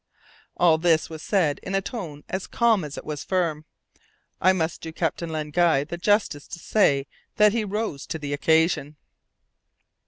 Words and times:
All 0.57 0.79
this 0.79 1.11
was 1.11 1.21
said 1.21 1.59
in 1.61 1.75
a 1.75 1.79
tone 1.81 2.23
as 2.27 2.47
calm 2.47 2.83
as 2.83 2.97
it 2.97 3.05
was 3.05 3.23
firm. 3.23 3.65
I 4.41 4.51
must 4.51 4.81
do 4.81 4.91
Captain 4.91 5.29
Len 5.29 5.51
Guy 5.51 5.83
the 5.83 5.95
justice 5.95 6.47
to 6.47 6.57
say 6.57 7.05
that 7.35 7.51
he 7.53 7.63
rose 7.63 8.07
to 8.07 8.17
the 8.17 8.33
occasion. 8.33 8.95